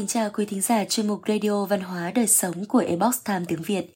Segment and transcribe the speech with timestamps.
[0.00, 3.44] Kính chào quý thính giả chuyên mục Radio Văn hóa Đời Sống của Ebox Time
[3.48, 3.94] tiếng Việt.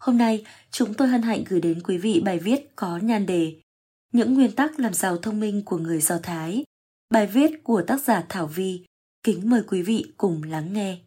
[0.00, 3.54] Hôm nay, chúng tôi hân hạnh gửi đến quý vị bài viết có nhan đề
[4.12, 6.64] Những nguyên tắc làm giàu thông minh của người Do Thái.
[7.10, 8.84] Bài viết của tác giả Thảo Vi.
[9.22, 10.98] Kính mời quý vị cùng lắng nghe.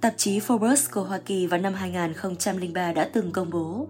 [0.00, 3.88] Tạp chí Forbes của Hoa Kỳ vào năm 2003 đã từng công bố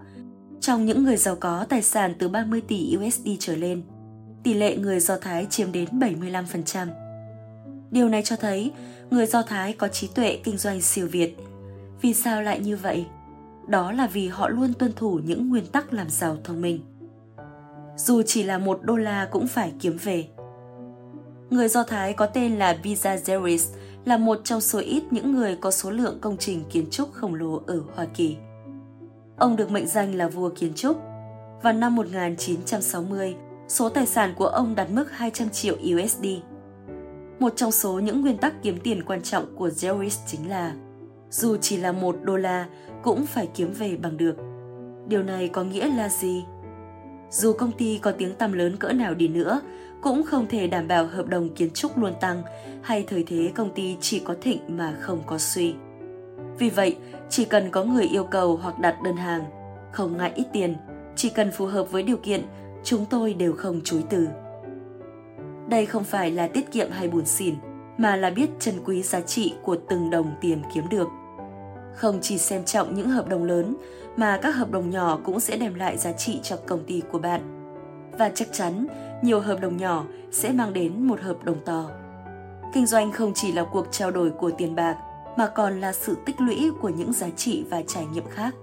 [0.61, 3.83] trong những người giàu có tài sản từ 30 tỷ USD trở lên–
[4.47, 6.87] tỷ lệ người Do Thái chiếm đến 75%.
[7.91, 8.71] Điều này cho thấy
[9.11, 11.37] người Do Thái có trí tuệ kinh doanh siêu việt.
[12.01, 13.05] Vì sao lại như vậy?
[13.67, 16.79] Đó là vì họ luôn tuân thủ những nguyên tắc làm giàu thông minh.
[17.97, 20.27] Dù chỉ là một đô la cũng phải kiếm về.
[21.49, 23.73] Người Do Thái có tên là Biza Zeris
[24.05, 27.35] là một trong số ít những người có số lượng công trình kiến trúc khổng
[27.35, 28.37] lồ ở Hoa Kỳ.
[29.37, 30.97] Ông được mệnh danh là vua kiến trúc.
[31.63, 33.35] Vào năm 1960,
[33.67, 36.25] số tài sản của ông đạt mức 200 triệu USD.
[37.39, 40.73] Một trong số những nguyên tắc kiếm tiền quan trọng của Zeris chính là
[41.29, 42.65] dù chỉ là một đô la
[43.03, 44.35] cũng phải kiếm về bằng được.
[45.07, 46.45] Điều này có nghĩa là gì?
[47.31, 49.61] Dù công ty có tiếng tăm lớn cỡ nào đi nữa,
[50.01, 52.43] cũng không thể đảm bảo hợp đồng kiến trúc luôn tăng
[52.81, 55.75] hay thời thế công ty chỉ có thịnh mà không có suy.
[56.59, 56.95] Vì vậy,
[57.29, 59.43] chỉ cần có người yêu cầu hoặc đặt đơn hàng,
[59.91, 60.75] không ngại ít tiền,
[61.15, 62.41] chỉ cần phù hợp với điều kiện
[62.87, 64.27] chúng tôi đều không chối từ.
[65.69, 67.55] Đây không phải là tiết kiệm hay buồn xỉn,
[67.97, 71.07] mà là biết trân quý giá trị của từng đồng tiền kiếm được.
[71.95, 73.75] Không chỉ xem trọng những hợp đồng lớn,
[74.15, 77.19] mà các hợp đồng nhỏ cũng sẽ đem lại giá trị cho công ty của
[77.19, 77.41] bạn.
[78.17, 78.87] Và chắc chắn,
[79.21, 81.89] nhiều hợp đồng nhỏ sẽ mang đến một hợp đồng to.
[82.73, 84.97] Kinh doanh không chỉ là cuộc trao đổi của tiền bạc,
[85.37, 88.55] mà còn là sự tích lũy của những giá trị và trải nghiệm khác.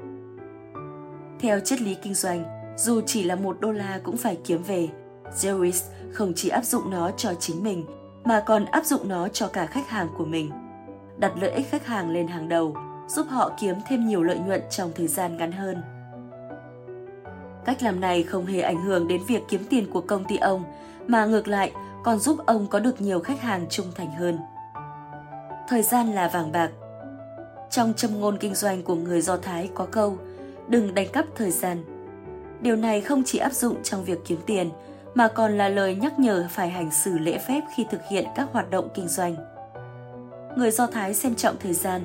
[1.41, 4.89] Theo triết lý kinh doanh, dù chỉ là một đô la cũng phải kiếm về.
[5.37, 7.87] Zeris không chỉ áp dụng nó cho chính mình,
[8.25, 10.51] mà còn áp dụng nó cho cả khách hàng của mình.
[11.19, 12.77] Đặt lợi ích khách hàng lên hàng đầu,
[13.09, 15.83] giúp họ kiếm thêm nhiều lợi nhuận trong thời gian ngắn hơn.
[17.65, 20.65] Cách làm này không hề ảnh hưởng đến việc kiếm tiền của công ty ông,
[21.07, 21.73] mà ngược lại
[22.05, 24.39] còn giúp ông có được nhiều khách hàng trung thành hơn.
[25.69, 26.71] Thời gian là vàng bạc.
[27.71, 30.17] Trong châm ngôn kinh doanh của người Do Thái có câu,
[30.69, 31.85] đừng đánh cắp thời gian,
[32.65, 34.71] Điều này không chỉ áp dụng trong việc kiếm tiền,
[35.15, 38.49] mà còn là lời nhắc nhở phải hành xử lễ phép khi thực hiện các
[38.53, 39.37] hoạt động kinh doanh.
[40.57, 42.01] Người Do Thái xem trọng thời gian,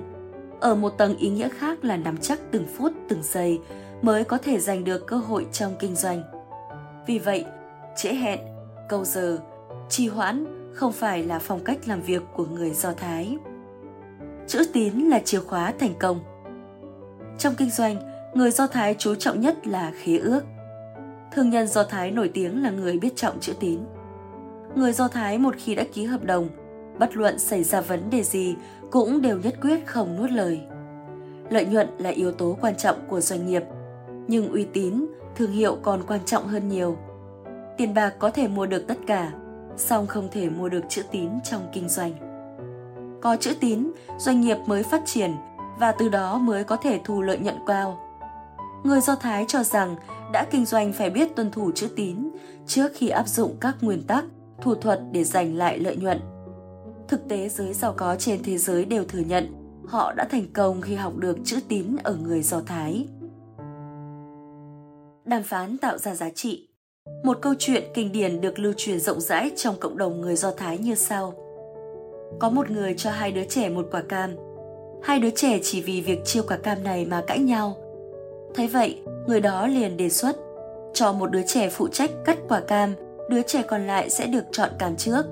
[0.60, 3.60] ở một tầng ý nghĩa khác là nắm chắc từng phút, từng giây
[4.02, 6.24] mới có thể giành được cơ hội trong kinh doanh.
[7.08, 7.46] Vì vậy,
[7.98, 8.40] trễ hẹn,
[8.90, 9.38] câu giờ,
[9.90, 13.38] trì hoãn không phải là phong cách làm việc của người Do Thái.
[14.48, 16.20] Chữ tín là chìa khóa thành công.
[17.38, 20.42] Trong kinh doanh, người Do Thái chú trọng nhất là khế ước.
[21.32, 23.80] Thương nhân Do Thái nổi tiếng là người biết trọng chữ tín.
[24.76, 26.50] Người Do Thái một khi đã ký hợp đồng,
[27.00, 28.56] bất luận xảy ra vấn đề gì
[28.92, 30.62] cũng đều nhất quyết không nuốt lời.
[31.50, 33.64] Lợi nhuận là yếu tố quan trọng của doanh nghiệp,
[34.28, 36.98] nhưng uy tín, thương hiệu còn quan trọng hơn nhiều.
[37.78, 39.32] Tiền bạc có thể mua được tất cả,
[39.78, 42.12] song không thể mua được chữ tín trong kinh doanh.
[43.22, 45.32] Có chữ tín, doanh nghiệp mới phát triển
[45.80, 48.09] và từ đó mới có thể thu lợi nhuận cao
[48.84, 49.96] Người Do Thái cho rằng
[50.34, 52.30] đã kinh doanh phải biết tuân thủ chữ tín
[52.68, 54.26] trước khi áp dụng các nguyên tắc,
[54.62, 56.20] thủ thuật để giành lại lợi nhuận.
[57.08, 59.54] Thực tế giới giàu có trên thế giới đều thừa nhận
[59.88, 63.08] họ đã thành công khi học được chữ tín ở người Do Thái.
[65.26, 66.70] Đàm phán tạo ra giá trị
[67.24, 70.52] Một câu chuyện kinh điển được lưu truyền rộng rãi trong cộng đồng người Do
[70.52, 71.34] Thái như sau.
[72.40, 74.36] Có một người cho hai đứa trẻ một quả cam.
[75.04, 77.78] Hai đứa trẻ chỉ vì việc chiêu quả cam này mà cãi nhau–
[78.54, 80.36] Thấy vậy, người đó liền đề xuất
[80.94, 82.96] cho một đứa trẻ phụ trách cắt quả cam,
[83.30, 85.26] đứa trẻ còn lại sẽ được chọn cam trước.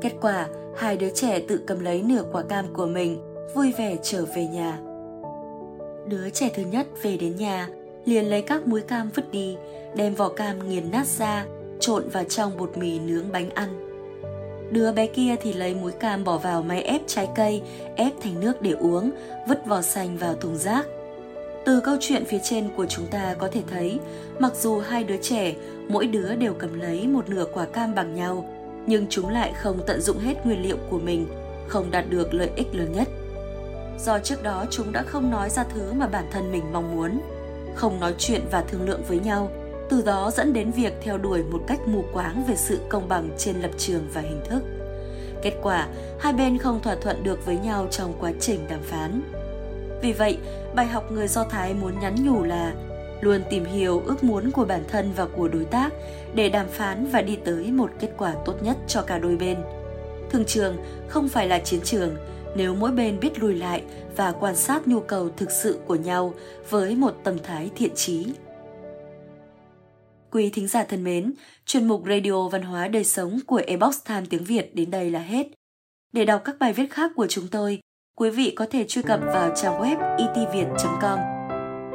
[0.00, 3.18] Kết quả, hai đứa trẻ tự cầm lấy nửa quả cam của mình,
[3.54, 4.78] vui vẻ trở về nhà.
[6.06, 7.68] Đứa trẻ thứ nhất về đến nhà,
[8.04, 9.56] liền lấy các muối cam vứt đi,
[9.94, 11.46] đem vỏ cam nghiền nát ra,
[11.80, 13.68] trộn vào trong bột mì nướng bánh ăn.
[14.70, 17.62] Đứa bé kia thì lấy muối cam bỏ vào máy ép trái cây,
[17.96, 19.10] ép thành nước để uống,
[19.48, 20.86] vứt vỏ xanh vào thùng rác.
[21.66, 23.98] Từ câu chuyện phía trên của chúng ta có thể thấy,
[24.38, 25.54] mặc dù hai đứa trẻ,
[25.88, 28.48] mỗi đứa đều cầm lấy một nửa quả cam bằng nhau,
[28.86, 31.26] nhưng chúng lại không tận dụng hết nguyên liệu của mình,
[31.68, 33.08] không đạt được lợi ích lớn nhất.
[33.98, 37.20] Do trước đó chúng đã không nói ra thứ mà bản thân mình mong muốn,
[37.74, 39.50] không nói chuyện và thương lượng với nhau,
[39.90, 43.30] từ đó dẫn đến việc theo đuổi một cách mù quáng về sự công bằng
[43.38, 44.62] trên lập trường và hình thức.
[45.42, 49.22] Kết quả, hai bên không thỏa thuận được với nhau trong quá trình đàm phán.
[50.02, 50.38] Vì vậy,
[50.74, 52.74] bài học người Do Thái muốn nhắn nhủ là
[53.20, 55.92] luôn tìm hiểu ước muốn của bản thân và của đối tác
[56.34, 59.58] để đàm phán và đi tới một kết quả tốt nhất cho cả đôi bên.
[60.30, 60.76] Thương trường
[61.08, 62.16] không phải là chiến trường
[62.56, 63.82] nếu mỗi bên biết lùi lại
[64.16, 66.34] và quan sát nhu cầu thực sự của nhau
[66.70, 68.26] với một tâm thái thiện trí.
[70.30, 71.32] Quý thính giả thân mến,
[71.66, 75.20] chuyên mục Radio Văn hóa Đời Sống của Ebox Time tiếng Việt đến đây là
[75.20, 75.46] hết.
[76.12, 77.80] Để đọc các bài viết khác của chúng tôi,
[78.16, 81.18] quý vị có thể truy cập vào trang web e itviet.com.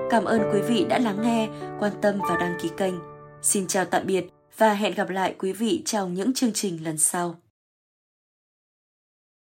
[0.09, 2.93] Cảm ơn quý vị đã lắng nghe, quan tâm và đăng ký kênh.
[3.41, 4.25] Xin chào tạm biệt
[4.57, 7.35] và hẹn gặp lại quý vị trong những chương trình lần sau.